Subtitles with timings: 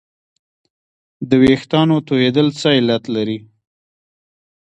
[1.29, 3.37] د وېښتانو تویدل څه علت لري